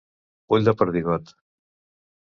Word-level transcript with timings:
Ull 0.57 0.65
de 0.69 0.73
perdigot. 0.79 1.33